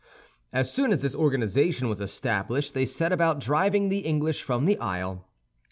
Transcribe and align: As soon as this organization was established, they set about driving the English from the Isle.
As 0.51 0.73
soon 0.73 0.91
as 0.91 1.03
this 1.03 1.13
organization 1.13 1.87
was 1.87 2.01
established, 2.01 2.73
they 2.73 2.87
set 2.87 3.11
about 3.11 3.39
driving 3.39 3.89
the 3.89 3.99
English 3.99 4.41
from 4.41 4.65
the 4.65 4.79
Isle. 4.79 5.27